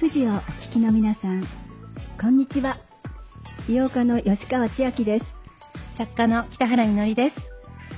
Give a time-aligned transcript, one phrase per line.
[0.00, 1.46] 富士をお聞きの皆さん、
[2.18, 2.78] こんにちは。
[3.68, 5.26] 美容家の吉川千秋です。
[5.98, 7.36] 作家の北原みのりです。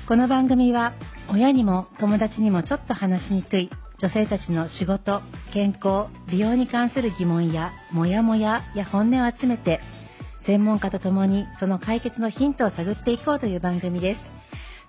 [0.09, 0.95] この番組は、
[1.30, 3.70] 親にも友達にもちょっと話しにくい
[4.00, 9.78] 女性たちの仕事、健康、美容に関する疑問や、モヤモヤや本音を集めて、
[10.45, 14.20] 専門家と共にその解決のヒントを探っていこうという番組です。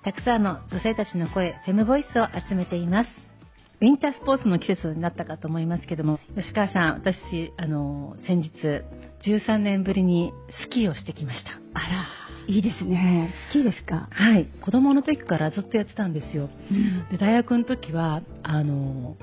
[0.03, 3.22] たくさんの女性たちの声、フェムボイスを集めています。
[3.83, 8.49] ウィンタースポーツの季節になったかと思いますけども、吉川さん、私、あの、先日、
[9.29, 10.31] 13年ぶりに
[10.63, 11.51] スキーをしてきました。
[11.73, 12.07] あら、
[12.47, 13.33] いいですね。
[13.49, 14.07] スキーですか？
[14.09, 14.47] はい。
[14.61, 16.49] 子供の時からずっとやってたんですよ。
[16.71, 19.17] うん、で大学の時は、あの、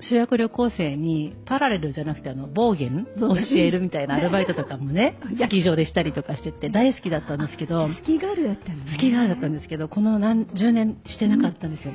[0.00, 11.92] 修学旅行生にパラレルじゃなくてあの暴言教えるみたいなアルバイトとかもね スキー場でしたりとかしてて大好きだったんですけどスキーガールだったの、ね、スキーガールだったんですけどこの何十年してなかったんですよ、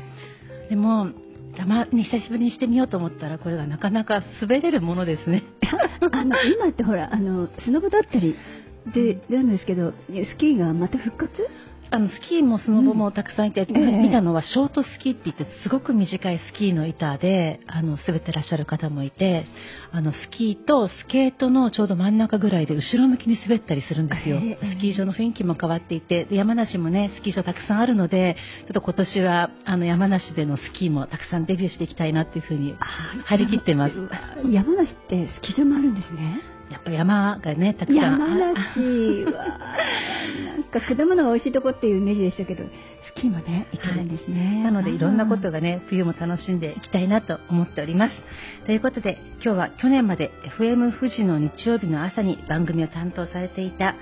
[0.63, 1.11] うん、でも
[1.57, 5.43] たまに久しぶりにしてみようと思ったらこれがなかなか滑れるものですね。
[6.11, 8.35] あの今ってほらあのスノボだったり
[8.93, 11.47] でなんですけどスキーがまた復活？
[11.94, 19.45] あのスキーもスノボもたくさんいて、うん、見たのはショートスキーって言ってすごく短いスキーの板であの滑ってらっしゃる方もいて
[19.91, 32.75] あのスキーとスケートのちょうど真ん中ぐらいで後ろ向きに滑ったりするんですよ、スキー場の雰囲気も変わっていて山梨もねスキー場たくさんあるのでちょっと今年はあの山梨でのスキーもたくさんデビューしていきたいなっていうふうに
[33.25, 33.94] 張り切ってます。
[34.49, 36.41] 山梨ってスキー場もあるんですね
[36.73, 38.19] やっぱ山がねたくさん。
[38.19, 39.25] 山梨。
[39.31, 39.31] は
[40.55, 48.13] なんか果物が美味しいとこっていうイメージでしたけどスキーもね行けるんですね、はい、なのでいろんなことがね冬も楽しんでいきたいなと思っております。
[48.65, 53.95] ということで今日は去年まで FM 富士の日曜日の朝に番組を担当されていた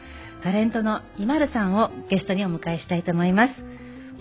[0.43, 3.53] タレントの今るさんをゲストにお迎えしたいと思います。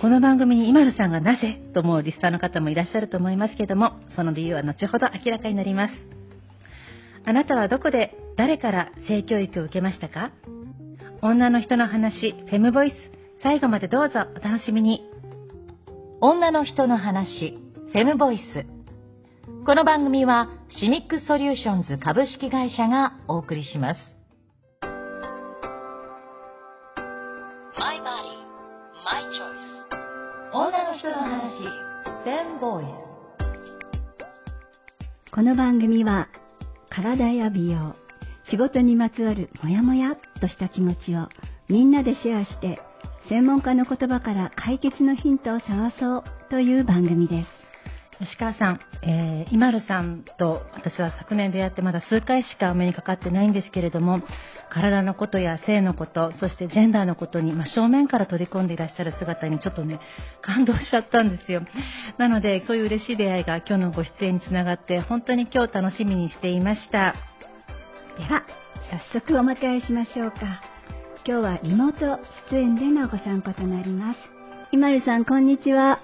[0.01, 6.20] この番組に今るさんがなぜと思うリスターの方もいらっしゃると思いますけどもその理由は後ほど明らかになります
[7.27, 10.33] あなたはどこで誰から性教育を受けましたか？
[11.23, 12.95] 女の人の話、フェムボイス、
[13.43, 15.07] 最後までどうぞお楽しみに。
[16.21, 17.59] 女の人の話、
[17.93, 18.67] フェムボイス。
[19.67, 20.49] この番組は
[20.81, 24.01] シミックソリューションズ株式会社がお送りします。
[27.79, 28.05] My body,
[29.05, 29.39] my choice.
[30.53, 31.63] 女の人の話、
[32.25, 32.89] フェムボイス。
[35.31, 36.29] この番組は
[36.91, 37.95] 体や美容、
[38.51, 41.29] 仕事にまつわるモヤモヤっとした気持ちを
[41.69, 42.81] みんなでシェアして
[43.29, 47.49] 専門家の言葉から解決のヒントを探そうという番組です。
[48.19, 54.21] 吉川さん、えー、今るさんと私は昨年出会ってまだ数回しかお目にかかってないんですけれども、
[54.71, 60.01] 体のことや性のこと、そしてジェンダーのことに、ま、正面から取り込んでいらっしゃる姿にちょっとね、
[60.43, 61.63] 感動しちゃったんですよ。
[62.19, 67.15] なので、そういう嬉しい出会いが今日のご出演につながって、本当に今日楽しみにしていました。
[68.19, 68.45] では、
[69.13, 70.63] 早速お迎えしましょうか。
[71.27, 74.19] 今日はリモート出演でのご参加となります。
[74.73, 76.01] 今るさん、こんにちは。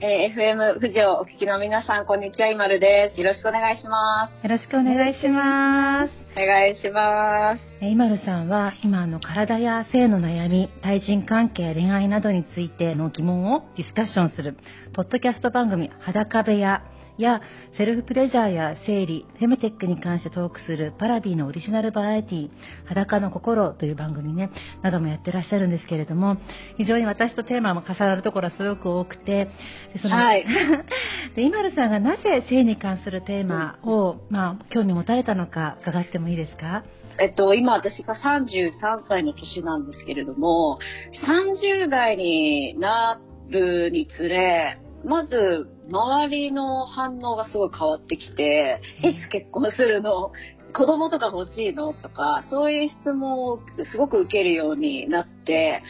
[0.00, 3.20] えー、FM 富士をお聞きの皆さん、こんにちは、今るです。
[3.20, 4.44] よろしくお願いします。
[4.44, 6.12] よろしくお願いします。
[6.40, 7.66] お願いします。
[7.80, 14.56] えー、今るさんは、今の体や性の悩み、対人関係、恋愛などについての疑問をディスカッションする、
[14.94, 16.84] ポッドキャスト番組、裸部屋
[17.18, 17.40] や
[17.76, 22.50] セルフプレジャーや生理、フェムテックに関してトークするパラビーのオリジナルバラエティ
[22.86, 24.50] 裸の心という番組ね、
[24.82, 26.36] などもやってらっしゃるんですけれども、
[26.76, 29.46] 非常に私とテーマも重なるところはすごく多くて、
[29.94, 30.44] でその、はい、
[31.36, 36.84] で今るさんがなぜ性に関するテーマを、まあ、興味持たれたのか伺ってもいいですか？
[37.20, 40.78] えっと、今私が33歳の年なんですけれども、
[41.26, 43.20] 30代にな
[43.50, 50.32] るにつれ、まず周りの反応がすごい変わってきて、いつ結婚するの？
[50.74, 51.94] 子供とか欲しいの？
[51.94, 55.82] とか、そういう質問をすごく受けるようになって、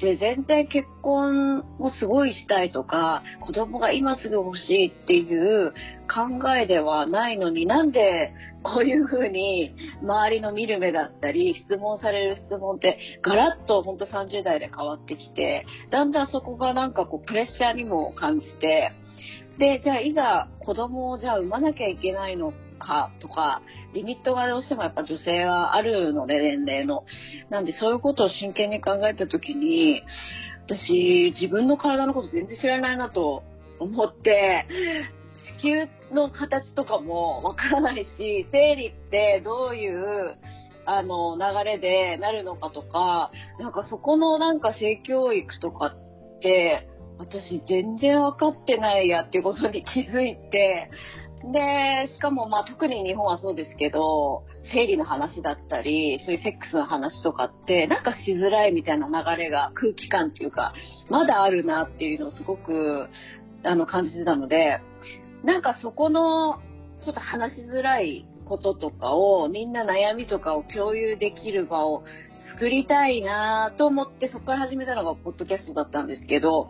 [0.00, 5.72] で、全然結婚をすごいしたいとか、子供が今すぐ欲しいっていう
[6.06, 18.92] 考えではないのになんでこういうふうに周りの見る目だったり、質問される質問ってガラッと本当30代で変わってきて、だんだんそこがなんかこうプレッシャーにも感じて、
[19.58, 23.62] で、じゃあいざ子供をじゃあ産まなきゃいけないのかとか、
[23.94, 27.04] リミットがどうしてもやっぱ女性はあるので、年齢の。
[27.50, 30.02] なんでそういうことを真剣に考えた時に、
[30.66, 33.42] 私、自分の体のこと全然知らないなと
[33.78, 34.66] 思って、
[35.60, 40.36] 子宮の形とかもわからないし、生理ってどういう
[40.86, 46.88] あの流れでなるのかとか、なんかそこのなんか性教育とかって、
[47.18, 50.90] 私全然分かってないやっていうことに気づいて、
[51.52, 60.74] で、しかもまあ特に日本はそうですけど、生理の話だったり、そういうセックスの話とかって、なんかしづらいみたいな流れが、空気感っていうか、
[61.08, 63.08] まだあるなっていうのをすごく、
[63.62, 64.80] あの、感じてたので、
[65.44, 66.58] なんかそこの、
[67.02, 72.02] ちょっと話しづらいこととかを、みんな悩みとかを共有できる場を
[72.54, 76.68] 作りたいなと思って、そこから始めたのがポッドキャストだったんですけど、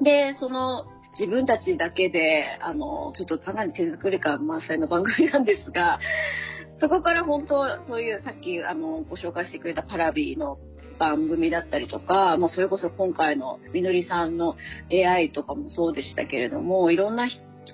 [0.00, 0.84] で、その、
[1.18, 5.98] 自分たちだけで、あの、ちょっとかなり手作り感満載の番組なんですが、
[6.78, 10.58] そこから本当、そういうさっきあのご紹介してくれたパラビーの
[10.98, 14.56] 番組だったりとか、もうそれこそ今回のみのりさんの
[14.92, 17.28] AI とかもそうでしたけれども、いろんな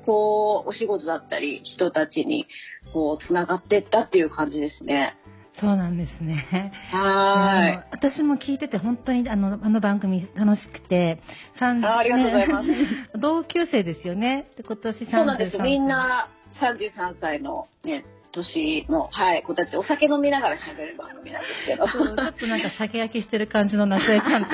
[0.04, 2.46] こう、お仕事だったり、人たちに、
[2.92, 5.16] こう、つながっていったっていう感じですね。
[5.60, 6.72] そうなんですね。
[6.90, 7.88] はい。
[7.90, 11.20] 私も聞いてて本当にあのあの番組楽しくて、
[11.60, 12.68] あありがとうございます。
[13.18, 14.48] 同級生ですよね。
[14.64, 15.58] 今年そうなんです。
[15.58, 21.86] みんな33歳のね、年の、はい、子たち、お酒飲みながら喋る番組なんですけど。
[21.86, 24.50] ちょっとなんか酒焼きしてる感じの夏江さんと、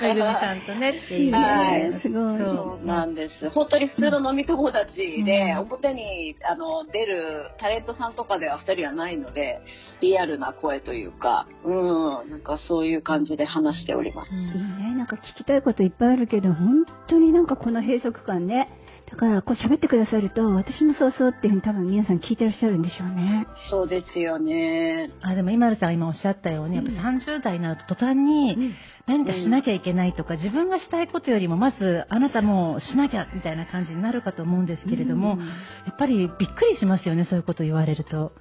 [0.00, 1.32] めぐみさんとねっていう。
[1.32, 2.38] はい、すごい。
[2.38, 3.50] そうなんです。
[3.50, 9.60] 本当に普通の飲み友達で、うん、表にあの出るタレントさんとかでは2人はないので、
[10.00, 14.30] リアルな声というか、うん、なんかそういう感じで話しております。
[14.32, 18.68] うん、ね、なんか聞きたいこといっぱいあるけど、本当になんかこの閉塞感ね。
[19.10, 23.46] だからこう喋ってくださると私もそうそうっていうふうに多分皆さん聞いてらっしゃるんでしょうね。
[23.70, 25.10] そうですよね。
[25.22, 28.74] あでも今るさん今おっしゃったように、やっぱ30代になると途端に
[29.06, 35.38] 何かしなきゃいけないとか、自分がしたいことよりもまずあなたもしなきゃみたいな感じになるかと思うんですけれども、
[35.86, 38.32] やっぱりびっくりしますよねそういうこと言われると。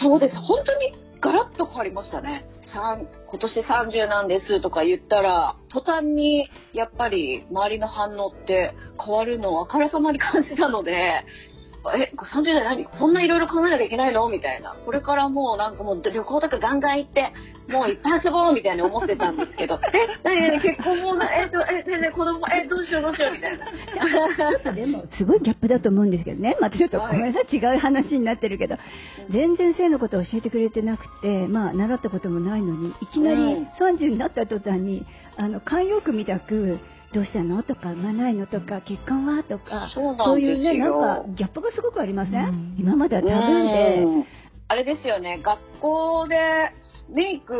[0.00, 2.44] そうです本当にガラッと変わりましたね。
[2.74, 11.24] 今年30なんですとか言ったら、途端にやっぱり周りの反応って変わるのをあからさまに感じたので、
[11.90, 14.28] え、30代何そんないろいろ考えなきゃいけないの？
[14.28, 14.74] みたいな。
[14.84, 17.32] これからもうなんかもう旅行とかガンガン行って、
[17.68, 20.40] もういっぱい遊ぼうみたいに思ってたんですけど、 え、何？
[20.50, 20.60] 何？
[20.60, 23.66] 結婚もな、えっと、え、ねね子供、え、どうしようどうしようみたいな。
[24.72, 26.56] でも、すごいギャップだと思うんですけどね。
[26.60, 28.76] またちょっとごめんなさい、違う話になってるけど、
[29.30, 35.04] 全然性のことを教えてくれてなくて、まあ、習ったこともないのに、いきなり30になった途端に、
[35.36, 36.78] あの、慣用句みたく、
[37.12, 37.62] どうしたの？
[37.62, 38.46] とか、産まないの？
[38.46, 39.42] とか、結婚は？
[39.42, 44.26] とか、そういうね、なんかギャップがすごくありません、うん、今までは多分で。
[44.68, 46.36] あれですよね、学校で
[47.10, 47.54] メイク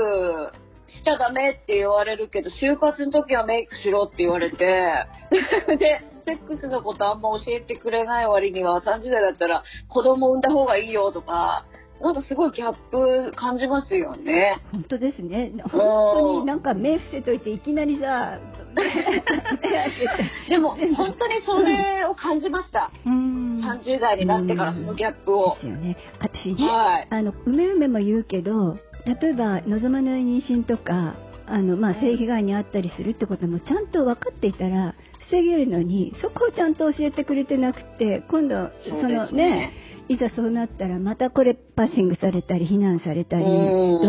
[0.87, 4.57] しちゃダメって言われるけど、就活の時はメイクしろって言われて、
[5.79, 11.67] で、セックスのことあんま教えてくれない割には、30代だったら子供産んだ方がいいよとか、
[12.01, 14.61] なんかすごいギャップ感じますよね。
[14.73, 15.53] 本当ですね。
[15.71, 18.39] 本当になんか目伏せといていきなりさ、
[20.49, 22.91] でも本当にそれを感じました。
[23.05, 25.55] 30代になってからそのギャップを。
[25.55, 25.97] ですよね。
[26.21, 31.15] 私ね、はい、あのうめうめも言うけど、例えば望まない妊娠とか、
[31.47, 34.95] あのまあ性被害に遭ったりするってこともちゃんと分かっていたら
[35.29, 39.73] 防げるのに、そこをちゃんと教えてくれてなくて、今度そのね。
[40.09, 43.51] いざそうなったらまたこれパッシングされたり非難されたりど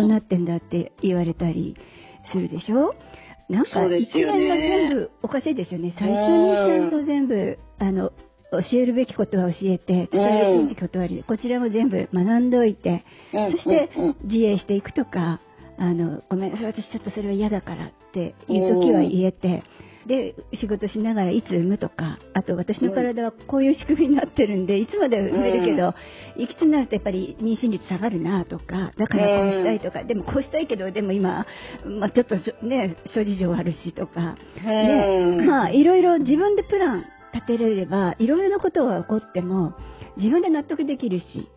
[0.04, 1.78] うなってんだって言われたり
[2.32, 2.96] するでしょ？
[3.50, 5.94] なんか一連が全部おかしいですよね。
[5.98, 8.12] 最初にちゃんと全部あの
[8.52, 13.90] 教えるべきことは教えて伝えるべきことはこちらも全部学んでおいてそして
[14.24, 15.42] 自衛していくとか
[15.78, 19.64] あのごめんなさい私ちょっとそれは嫌だからっていう時は言えて。
[20.08, 25.94] で仕事しながらいつ産むとかあと私の体はこういう仕組みになってるんでいつまで産めるけど、
[26.36, 31.46] うん、いくつになるとやっぱり妊娠率下がるなとかだからこうしたいとか、うん、でもこうしたいけどでも今、
[31.86, 39.74] まあ、ちょっとね諸事情あるしとか、ね、まあいろいろ自分でプラン立てれればいろいろなことが起こっても
[40.18, 41.50] 自分で納得できるし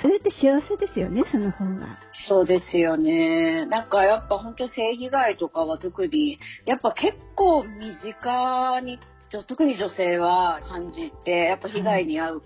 [0.00, 1.86] それって幸せですよね、その方が。
[2.28, 3.66] そうですよね。
[3.66, 8.98] なんかやっぱ本当性被害とかは特に、やっぱ結構身近に、
[9.46, 12.42] 特に女性は感じて、やっぱ被害に遭う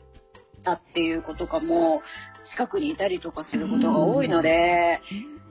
[0.63, 2.03] たっていうことかも、
[2.51, 5.01] 近くにいたりとかすることが多いので、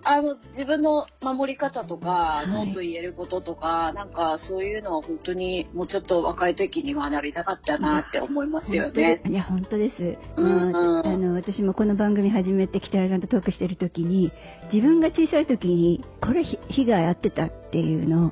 [0.09, 9.21] あの自分の守り方とか、ノーと言えることとか、なんかそういうのは本当にもうちょっと若い時に学びたかったなって思いますよね。
[9.27, 10.17] いや本当です。
[10.37, 14.31] うん、あの私もこの番組始めて北原さんとトークしてる時に
[14.71, 18.31] 自分が小さい時にこれ被害あってたっていうのを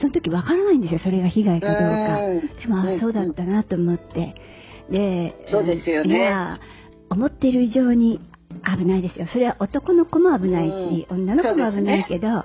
[0.00, 1.00] その時わからないんですよ。
[1.00, 2.60] それが被害かどうか。
[2.60, 4.34] でもあそうだったなと思って。
[4.90, 6.58] で、そうですよね。
[7.08, 8.20] 思っている以上に
[8.62, 9.26] 危ないですよ。
[9.32, 12.44] それは男の子も危ないし、うん、女の子も危ないけど、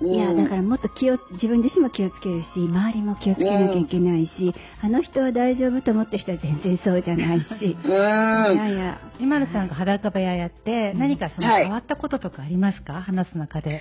[0.00, 7.44] いや、だからもっと気を、自分自身も気をつけるし、周りも気をつけなきゃいけないし、あの人は大丈夫と思った人は全然そうじゃないし。
[7.84, 7.90] うん。
[7.90, 13.80] いやいや、今野さんが裸部屋やって、うん何かそのはい変わったこととかありますか、話す中で。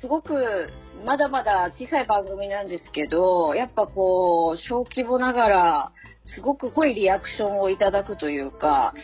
[0.00, 0.70] すごく、
[1.04, 5.92] まだまだ小さい番組なんですけど、やっぱこう、小規模ながら、
[6.34, 8.94] すごく濃いリアクションをいただくというか、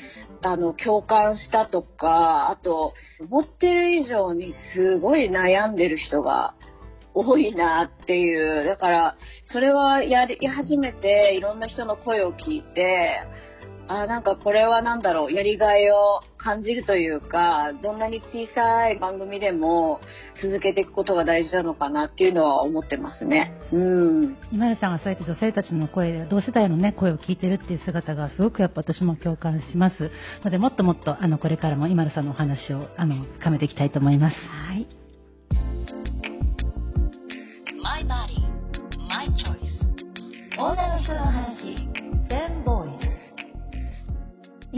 [0.43, 6.55] あの、共感したとか、あと、思ってる以上にすごい悩んでる人が
[7.15, 8.65] 多いなっていう。
[8.65, 9.17] だから、
[9.53, 13.21] それはやり始めて、いろんな人の声を聞いて、
[13.89, 15.97] あなんかこれはなんだろう、やりがいを
[16.47, 20.01] 感じるというか、どんなに小さい番組でも
[20.41, 23.53] 続けていくことが大事なのかなっていうのは思ってますね。
[23.73, 24.37] うん。
[24.53, 30.13] 今野さんがそうやって女性たちの声、同世代のね、声を聞いてるっていう姿がすごくやっぱ私も共感します。
[30.45, 34.37] ので、もっともっと、あの、これからも今野さんのお話を、あの、深めていきたいと思います。
[34.37, 35.06] はい。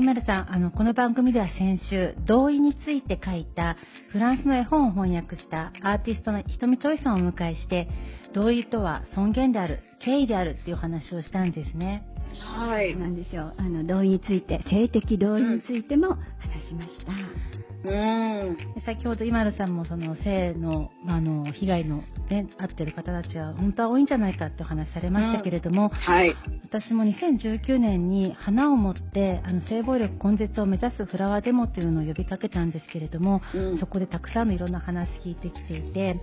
[0.08, 3.76] 今田さん、あの、この番組では先週、同意について書いた
[4.10, 7.90] フランスの絵本を翻訳したアーティストのひとみちょいさんをお迎えして、
[8.32, 12.06] 同意とは尊厳である、敬意であるっていうお話をしたんですね。
[12.40, 12.96] はい。
[12.96, 13.52] なんですよ。
[13.58, 17.12] あの、同意について、性的同意についても話しました。
[17.12, 17.67] うん。
[17.82, 26.34] で先ほど今田さんもその性のあの被害の、ね、遭ってる方たちは本当は多いんじゃないかってお話されましたけれども、はい。
[26.64, 36.20] 私も2019年に花を持ってあの性暴力根絶を目指すフラワーデモっていうのを呼びかけたんですけれども、うんそこでたくさんのいろんな話聞いてきていてで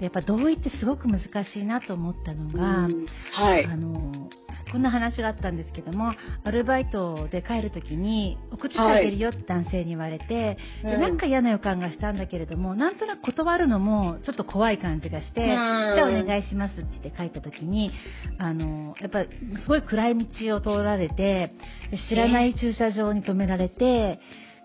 [0.00, 3.64] やっぱ同意ってすごく難しいなと思ったのが、うんはい。
[3.64, 4.28] あの
[4.70, 17.90] こんな話があったんですけどもアルバイトで帰る時に送ってあげるよって男性に言われて、でうんなんか嫌な予感がしたんだけれどもなんとなく断るのもちょっと怖い感じがして、うんじゃあお願いしますって言って帰った時に
[18.38, 19.28] あのやっぱり
[19.62, 21.52] すごい暗い道を通られて
[21.90, 24.20] で知らない駐車場に止められて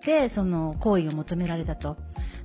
[0.06, 1.98] でその行為を求められたと。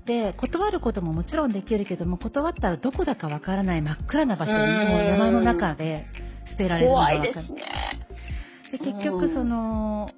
[0.06, 6.06] で断ることももちろんできるけども断ったらどこだかわからない真っ暗な場所にう山の中で
[6.50, 7.62] 捨てられるのが怖いですね。
[8.72, 10.10] で結局その、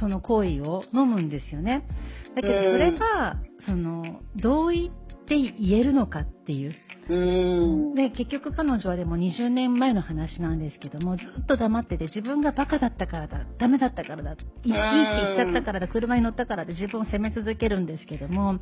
[0.00, 1.86] その行為を飲むんですよね。
[2.34, 3.36] だけどうんそれが、
[3.66, 6.74] その同意って言えるのかっていう。
[7.12, 7.94] うん。
[7.94, 18.58] で結局彼女はでも20年前の話なんですけどもずっと黙ってて自分がバカだったからだダメだったからだいいって言っちゃったからだ車に乗ったからで自分を責め続けるんですけども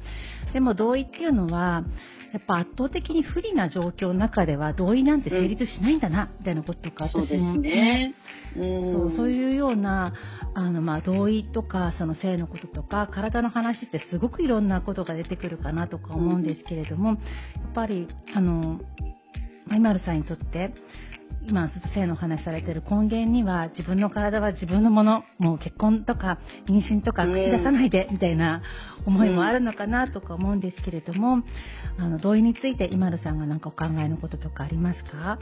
[0.53, 1.85] でも同意っていうのは
[2.33, 8.15] やっぱ圧倒的に不利な状況の中では同意なんて成立しないんだな、みたいなこととかそうですもね。
[8.55, 10.13] そうそうういうような
[10.55, 17.19] あの、まあ、同意とかその性のこととか体の話ってすごくいろんなことが出てくるかなとか思うんですけれども、やっ
[17.75, 18.81] ぱりあの
[19.67, 20.73] マイマルさんにとって
[21.49, 28.63] 今ずっと性の話されている根源には自分の体は自分のものもう結婚とか妊娠とか口出さないでみたいな
[29.07, 31.43] 思いもあるのかなとか思うんですけれども、
[31.99, 35.39] あの同意について今ルさんが何かお考えのこととかありますか？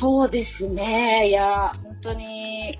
[0.00, 1.28] そうですね。
[1.28, 2.78] いや、本当に、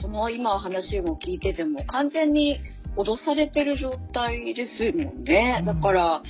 [0.00, 2.58] その今お話も聞いてても、完全に
[2.98, 5.58] 脅されてる状態ですもんね。
[5.60, 6.22] うんだから、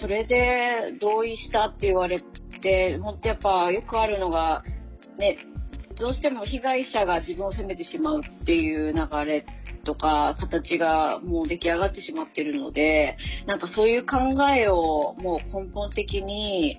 [0.00, 2.22] それで同意したって言われ
[2.62, 4.62] て、本当やっぱよくあるのが、
[5.18, 5.38] ね、
[5.98, 9.44] どうしても被害者が自分を責めてしまうっていう流れ
[9.84, 16.78] とか形がもう出来上がってしまってるので、なんかそういう考えをもう根本的に、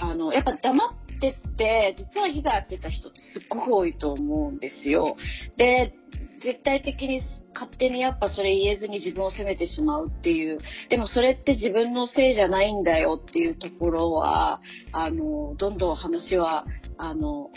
[0.00, 5.16] あの、やっぱ黙ってって、実は被害遭ってた人ってすっごく多いと思うんですよ。
[5.56, 5.94] で、
[6.42, 7.22] 絶対的に
[7.54, 10.58] 勝手にやっぱそれ言えずに自分を責めてしまうっていう。
[10.90, 14.60] でもそれって自分のせいじゃないんだよっていうところは、
[14.92, 16.66] あの、どんどん話は、
[16.98, 17.50] あの、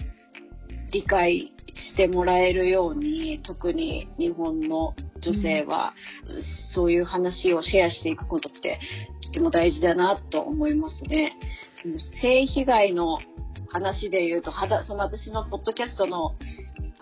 [0.91, 1.51] 理解
[1.91, 5.93] してもらえるように、特に日本の女性は、
[6.73, 8.79] そういう話をシェアしていくことって、
[9.23, 11.33] とても大事だなと思いますね。
[12.21, 13.19] 性被害の
[13.69, 16.35] 話で言うと、はだその私のポッドキャストの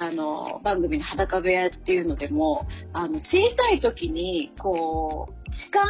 [0.04, 5.86] あの番組の裸部屋っていうのでも、あの小さい時に、こう、痴漢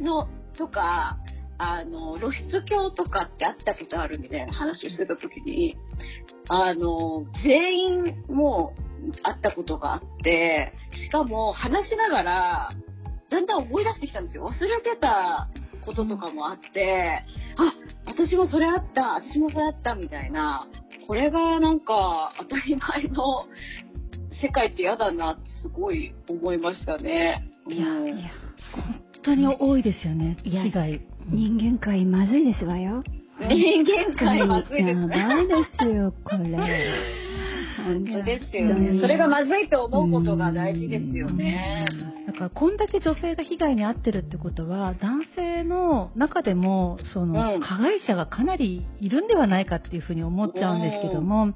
[0.00, 1.18] のとか、
[1.58, 5.76] あの露出狂とかってあったことあるみたいな話をしてた時に、
[6.48, 8.74] あの、全員も
[9.08, 10.72] う会ったことがあって、
[11.06, 12.70] しかも話しながら、
[13.30, 14.48] だんだん思い出してきたんですよ。
[14.48, 15.48] 忘れてた
[15.84, 17.24] こととかもあって、
[17.56, 17.72] あ、
[18.06, 20.68] 私もそれあった、私もそれあった、みたいな。
[21.06, 23.46] これがなんか当たり前の
[24.42, 27.50] 世界って嫌だなってすごい思いましたね。
[27.68, 28.30] いやうんいや
[28.72, 31.00] 本当に多いですよね、いや被害。
[31.30, 33.02] 人間界まずいですわよ。
[33.40, 35.18] 人間界まずいですね。
[35.18, 36.44] やばいですよ、これ。
[37.84, 39.00] 本当ですよね。
[39.00, 41.86] それがまずいと思うことが大事ですよね。
[42.34, 47.60] だからこんだけ女性が被害に遭ってるってことは男性の中でもそのうん。
[47.60, 51.54] 加害者がかなりいるんではないかっていうふうに思っちゃうんですけども、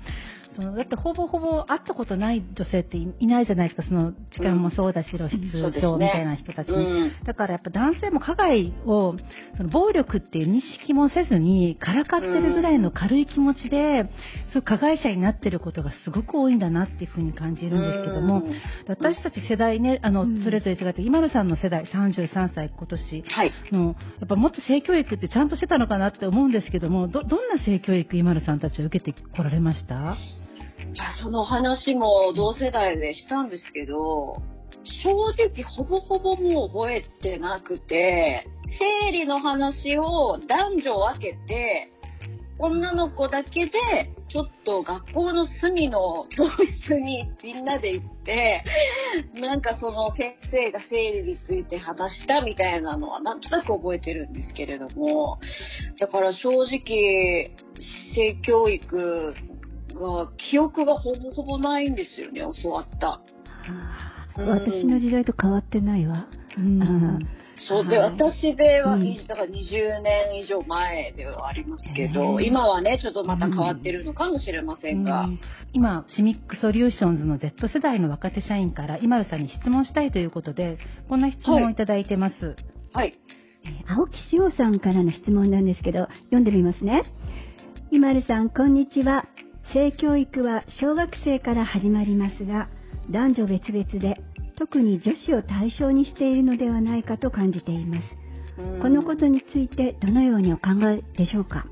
[0.56, 3.86] そのだってほぼほぼ会ったことない女性っていいないじゃないですか。
[3.86, 6.68] その時間もそうだし露出症みたいな人たち。
[6.68, 7.12] に、うん。
[7.24, 9.14] だからやっぱ男性も加害を
[9.56, 14.10] その暴力っていう認識もせずにからかってるぐらいの軽い気持ちで、
[14.52, 18.54] そういう加害者になってることがすごく多いんだなっていうふうに感じるんですけども、うん。
[18.88, 20.42] 私たち世代ねあの、うん。
[20.42, 23.52] それぞれ違って今野さんの世代33歳今年はい。
[23.72, 30.16] のやっぱもっと性教育ってちゃんとしてたのかなって思うんですけどもどどんな性教育今野さんたちは受けてこられました？
[31.22, 34.42] その話も同世代でしたんですけど、
[35.02, 38.46] 正直ほぼほぼもう覚えてなくて、
[39.04, 41.90] 生理の話を男女分けて、
[42.60, 43.70] 女の子だけで、
[44.30, 46.44] ちょっと学校の隅の教
[46.86, 48.64] 室にみんなで行って、
[49.34, 55.38] なんかその先生が生理について話したみたいなのはなんとなく覚えてるんですけれども、
[56.00, 57.54] だから正直、
[58.14, 59.34] 性教育
[59.94, 63.08] が、記憶がほぼほぼないんですよね、教わった。
[63.08, 66.26] はあうん私の時代と変わってないわ。
[66.56, 67.18] うんあ
[67.68, 75.40] そうで、はい私では、うんだから20年以上前ではありますけど、へえ今はね、ちょっとまた変わってるのかもしれませんが、うん
[75.72, 80.78] 今シミックソリューションズの Z 世代の若手社員から今野さんに質問したいということで
[81.08, 82.56] こんな質問をいただいてます、
[82.92, 83.18] はい。
[83.64, 87.02] えー青木しおさんからの質問なんですけど、読んでみますね。
[87.90, 89.24] ゆまるさん、こんにちは。
[89.72, 92.68] 性教育は小学生から始まりますが、
[93.10, 94.20] 男女別々で、
[94.56, 98.04] 特に女子を対象にしているのではないかと感じています。
[98.58, 101.66] うんこのことについてどのようにお考えでしょうか？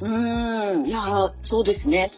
[0.00, 1.00] うーん、いや、
[1.42, 2.12] そうですね。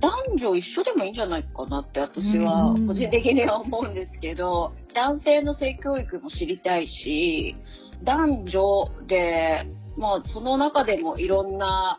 [0.00, 7.56] 男女一緒でもいいんじゃないかなって私はうん個人的には思うんですけど、男性の性教育も知りたいし、
[8.04, 8.62] 男女
[9.06, 9.66] で、
[9.98, 11.98] まあその中でもいろんな、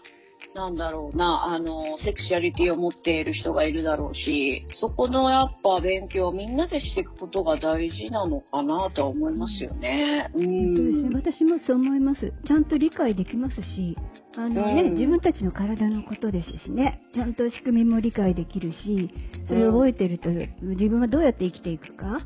[0.55, 10.31] なんだろうな、あの、セクシャリティを持っている人がいるだろうし、そこのやっぱ勉強をみんなでしていくことが大事なのかなとは思いますよね。
[10.33, 11.13] うそうですね、ん。
[11.13, 12.33] 私もそう思います。
[12.47, 13.97] ちゃんと理解できますし、
[14.37, 19.09] あのね、うん自分たちの体のことですしね、ちゃんと仕組みも理解できるし、
[19.49, 20.29] それを覚えてると、
[20.61, 22.21] 自分はどうやって生きていくか、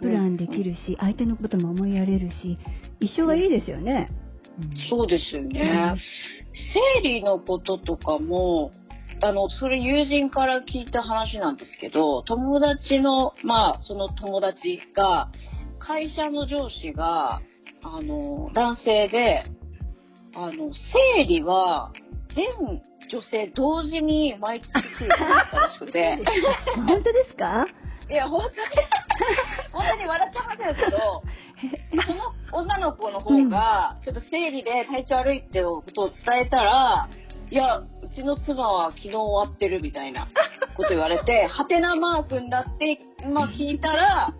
[0.00, 2.58] プランできるし、相手のことも思いやれるし、
[3.00, 4.10] 一生がいいですよね。
[4.88, 5.60] そうですよね。
[7.02, 8.72] 生理のこととかも、
[9.22, 15.28] あの、それ友人から聞いた話なんですけど、友達の、まあ、その友達が、
[15.78, 17.40] 会社の上司が、
[17.82, 19.44] あの、男性で、
[20.34, 20.70] あの、
[21.16, 21.92] 生理は、
[22.34, 22.46] 全
[23.10, 26.18] 女性同時に毎月来るって言ったらしくて、
[26.76, 27.66] 本当ですか？
[28.08, 28.54] いや、本当に、
[29.72, 31.22] 本当に笑っちゃいましたけど、
[32.52, 37.08] その女の子の方が、ちょっと生理で体調悪いってことを伝えたら、
[37.50, 40.28] いや、うちの妻は昨日終わってるみたいな
[40.76, 44.32] こと言われて、 ハテナマークになって、まあ聞いたら、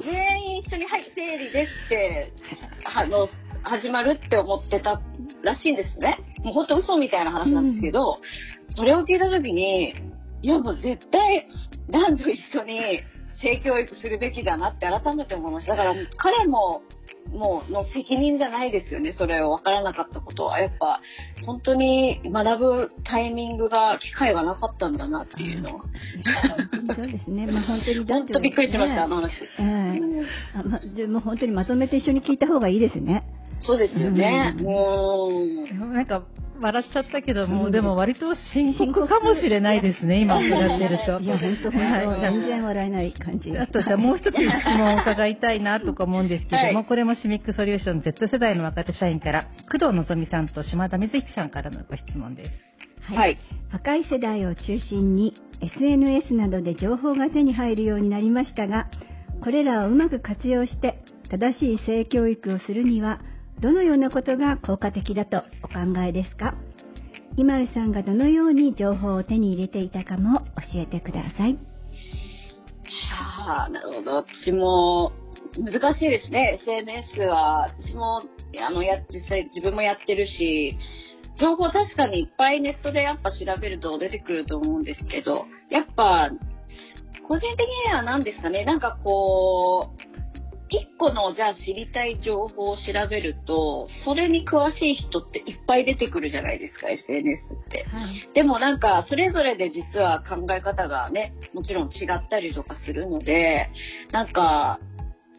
[0.00, 2.32] 全員一緒に、はい、生理ですって、
[2.84, 3.28] あの、
[3.62, 5.00] 始まるって思ってた
[5.42, 6.18] らしいんですね。
[6.42, 8.18] もう本当嘘みたいな話なんですけど、
[8.76, 9.94] それを聞いたときに、
[10.42, 11.46] いやもう絶対
[11.90, 13.00] 男女一緒に
[13.44, 15.76] 性教育するべきだなって改めて思いました。
[15.76, 16.82] だから彼も、
[17.32, 19.14] もうの責任じゃないですよね。
[19.16, 20.60] それを分からなかったことは。
[20.60, 21.00] やっぱ、
[21.46, 25.84] 本当に学ぶタイミングが、機会がなかったんだなっていうのは。
[26.94, 27.46] そうですね。
[27.46, 29.42] まあ本当に 本当びっくりしました、あの話。
[29.42, 30.00] ええ
[30.54, 33.24] あま、でも本当にまとめて一緒に聞いた方がいいですね。
[33.60, 34.54] そうですよね。
[34.58, 35.94] ううんーん。
[35.94, 36.22] なんか
[36.60, 41.20] 笑っちゃったけども、うんでも割と深刻かもしれないですね、今伺ってると。
[41.20, 43.56] いや、本当本はい当、全然笑えない感じ。
[43.58, 53.12] あとじゃあもう一つ質問を伺いたいなとか思うんですけども、はいこれもシミックソリューション Z 世代の若手社員から工藤のぞみさんと島田瑞希さんからのご質問です。
[53.12, 53.38] はい。
[53.72, 58.88] 若い世代を中心に SNS などで情報が手に入るようになりましたが、
[59.42, 63.20] これらをうまく活用して正しい性教育をするには、
[63.60, 66.54] どのようなことが効果的だとお考えですか？
[67.36, 70.40] 今るさんがどのように情報を手に入れていたかも
[70.72, 71.58] 教えてください。
[73.10, 74.14] はあ、なるほど。
[74.16, 75.12] 私も、
[75.58, 76.58] 難しいですね。
[76.62, 78.22] SNS は、私も、
[78.66, 80.76] あの、や、実際自分もやってるし、
[81.40, 86.30] 情報確かにいっぱいネットでやっぱ調べると出てくると思うんですけど、やっぱ、
[87.26, 89.93] 個人的には何ですかね、なんかこう、
[90.70, 97.84] 一個のじゃあ知りたい情報を調べると、それに詳しい人っていっぱい出てくるじゃないですか、SNS って。
[97.84, 98.28] はい。
[98.34, 103.68] でもなんか、それぞれで実は考え方がね、もちろん違ったりとかするので、
[104.10, 104.80] なんか、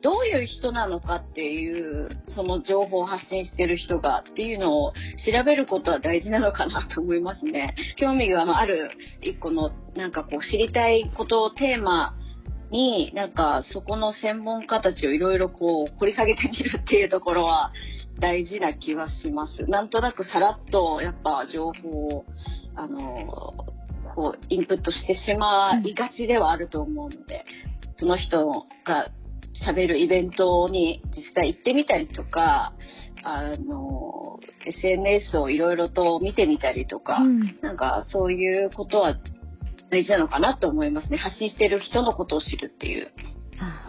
[0.01, 4.93] どういう人なのかっていう、その情報を発信してる人がっていうのを
[5.25, 7.73] 調べることは大事なのかなと思いますね。
[7.95, 12.15] 興味がある一個の、なんかこう知りたいことをテーマ
[12.71, 17.71] に、なんかそこの専門家たちをいろいろこう掘り下げてみるっていうところは
[18.19, 19.65] 大事な気はします。
[19.67, 22.25] なんとなくさらっとやっぱ情報を、
[22.75, 23.54] あの、
[24.15, 27.45] こうインプットしてしまいがちではあると思うので、
[27.97, 29.10] その人が
[29.67, 32.73] 喋るイベントに実際行ってみたりとか、
[33.23, 39.15] あの、SNS をいろいろと見てみたりとか、うんなんかそういうことは
[39.89, 41.17] 大事なのかなと思いますね。
[41.17, 43.12] 発信している人のことを知るっていう。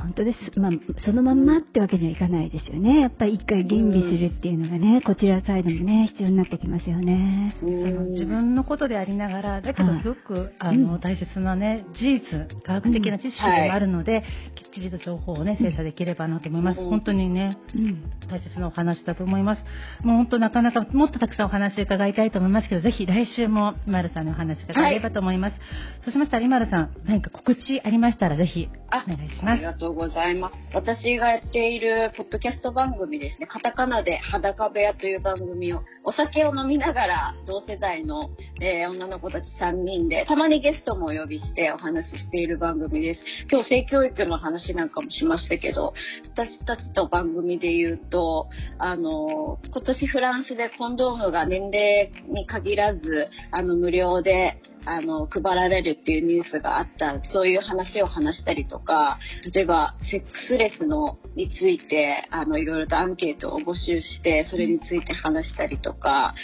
[0.07, 0.59] あ本当です。
[0.59, 0.71] まあ、
[1.05, 3.01] そのまんまってわけにはいかないですよね。
[3.01, 7.57] やっぱり一回吟味するっていうのがね、こちらサイドもね、必要になってきますよね。
[7.61, 14.23] その自分のことでありながらだけどはいすごく、あうの大切なね事実科学的な知識でもあるので、
[14.55, 16.91] きっちりと情報をね精査できればなと思います、うん。
[16.91, 18.11] 本当にねうん。
[18.31, 19.63] 大切なお話だと思います。
[20.03, 25.57] もう本当なかなかもっとたくさんお話伺いたいと思いますけどぜひ来週もリマルさんのお話伺えればと思います、
[26.05, 29.49] そうしましたらリマルさん何か告知ありましたらぜひあお願いします。
[29.53, 30.57] ありがとうございます。
[30.75, 33.47] 私がやっているポッドキャスト番組ですね。
[33.47, 38.31] カタカナで裸部屋という番組を、お酒を飲みながら同世代の、
[38.61, 43.21] えー女の子たち3人で、たまにゲストもお呼びしてお話ししている番組です。
[43.51, 45.95] 今日性教育の話なんかもしましたけど、
[46.35, 59.19] 私たちの番組で言うと、あの、今年フランスでコンドームが年齢に限らず、あの、無料で、あの、配られるっていうニュースがあった、そういう話を話したりとか、
[59.53, 66.35] 例えば、セックスレスのについて、あの、いろいろとアンケートを募集して、それについて話したりとか、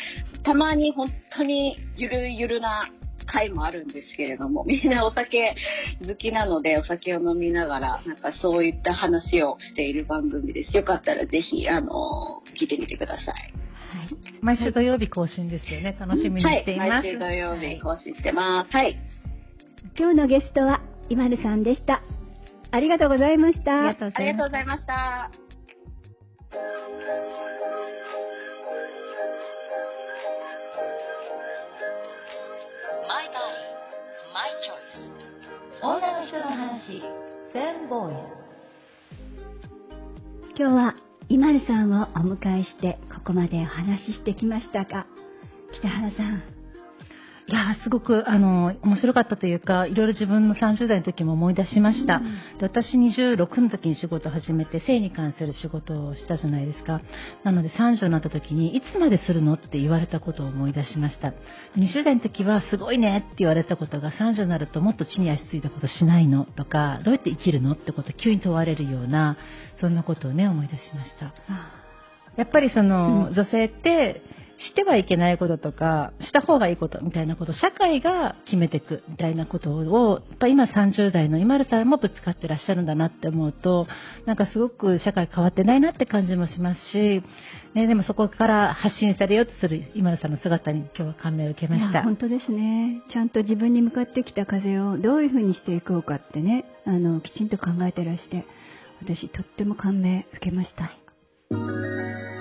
[0.42, 2.90] たまに本当にゆるゆるな
[3.26, 5.54] 回もあるんですけれども、みんなお酒
[6.06, 10.76] 好きなので、お酒を飲みながら、なんかそういった話をしている番組です。
[10.76, 13.61] よかったらぜひ、あの、聞いてみてください。
[13.92, 14.08] はい。
[14.40, 18.72] 毎週土曜日更新ですよね楽しみにしています、はい、毎週土曜日更新してます。
[18.72, 18.96] はい。
[19.98, 22.02] 今日のゲストは、今るさんでした。
[22.70, 23.88] ありがとうございました。
[23.88, 25.30] ありがとうございますございました。
[33.08, 33.72] My Body,
[34.32, 35.22] My Choice
[35.82, 37.02] 女の人の話
[37.52, 38.42] フェムボーイズ
[40.56, 40.94] 今日は、
[41.32, 45.06] 今るさんをお迎えして、ここまでお話ししてきましたが、
[45.78, 46.42] 北原さん、
[47.52, 52.24] いやーすごくあの面白かったというかいろいろ自分の30代の時も思い出しました、で
[52.62, 57.02] 私26の時に仕事を始めて性に関する仕事をしたじゃないですか。
[57.44, 61.34] なので30になった時にいつまでするのって言われたことを思い出しました。
[61.76, 69.36] 20代の時はすごいねって言われたことが30になるともっと地に足ついたことしないのとかどうやって生きるのってことを急に問われるような
[69.78, 71.34] そんなことをね思い出しました。
[72.34, 73.34] やっぱりその、うん。
[73.34, 74.22] 女性って
[74.68, 83.86] してはいけないこととかした方がいいことみたいなこと社会が決めていくみたいなことをやっぱ今30代の今るさんもぶつかってらっしゃるんだなって思うと
[84.26, 87.22] なんかすごく社会変わってないなって感じもしますし、
[87.74, 92.02] ね、でもそこから発信されようとする今るさんの姿に今日は感銘を受けました。
[92.02, 93.02] 本当ですね。
[93.10, 98.44] ちゃんと自分に向かってきた風をどういうふうにしていこうかってね、あの、きちんと考えてらして、
[99.02, 102.31] 私とっても感銘受けました。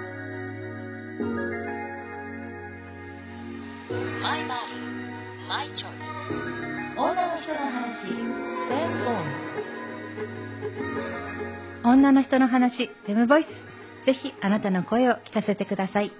[5.52, 5.84] My Choice
[6.96, 7.92] 女の人の話
[11.84, 13.48] 女の人の話、フェムボイス。
[14.06, 16.12] ぜひあなたの声を聞かせてください。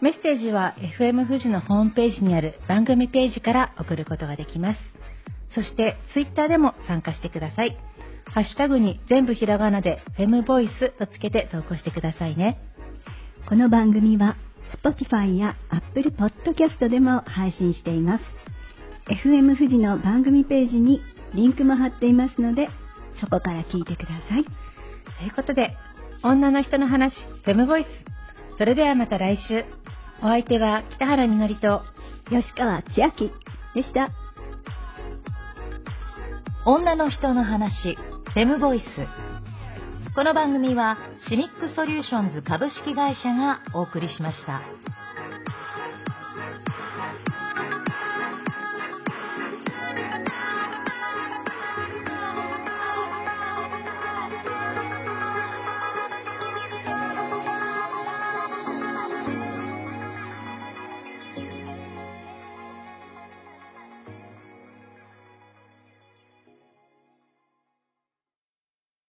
[0.00, 4.78] メッセージは FM 富士のホームページにある番組ページから送ることができます。
[5.54, 7.76] そしてツイッターでも参加してください。
[8.32, 12.58] ハッシュタグに全部ひらがなでフェムボイスとつけて投稿してくださいね。
[13.50, 14.38] この番組は
[14.82, 18.24] Spotify や Apple Podcast でも配信しています。
[19.08, 21.00] FM 富士の番組ページに
[21.34, 22.68] リンクも貼っていますので、
[23.20, 24.44] そこから聞いてください。
[24.44, 25.76] ということで、
[26.22, 27.86] 女の人の話、フェムボイス。
[28.58, 29.64] それではまた来週。
[30.20, 31.82] お相手は北原みのりと、
[32.30, 33.30] 吉川千秋
[33.74, 34.10] でした。
[36.70, 44.60] 女の人の話フェムボイスこの番組はシミックソリューションズ株式会社がお送りしました。